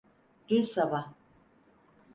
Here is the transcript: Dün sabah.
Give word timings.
Dün 0.49 0.61
sabah. 0.61 1.13